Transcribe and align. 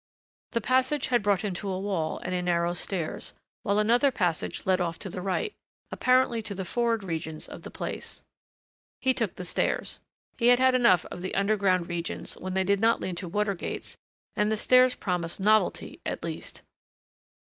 The 0.53 0.61
passage 0.61 1.09
had 1.09 1.21
brought 1.21 1.41
him 1.41 1.53
to 1.53 1.69
a 1.69 1.79
wall 1.79 2.17
and 2.23 2.33
a 2.33 2.41
narrow 2.41 2.73
stairs 2.73 3.35
while 3.61 3.77
another 3.77 4.09
passage 4.09 4.65
led 4.65 4.81
off 4.81 4.97
to 4.97 5.11
the 5.11 5.21
right, 5.21 5.53
apparently 5.91 6.41
to 6.41 6.55
the 6.55 6.65
forward 6.65 7.03
regions 7.03 7.47
of 7.47 7.61
the 7.61 7.69
place. 7.69 8.23
He 8.99 9.13
took 9.13 9.35
the 9.35 9.45
stairs. 9.45 9.99
He 10.39 10.47
had 10.47 10.57
had 10.57 10.73
enough 10.73 11.05
of 11.11 11.23
underground 11.35 11.87
regions 11.87 12.33
when 12.33 12.55
they 12.55 12.63
did 12.63 12.79
not 12.79 12.99
lead 12.99 13.17
to 13.17 13.27
water 13.27 13.53
gates 13.53 13.95
and 14.35 14.51
the 14.51 14.57
stairs 14.57 14.95
promised 14.95 15.39
novelty 15.39 16.01
at 16.03 16.23
least. 16.23 16.63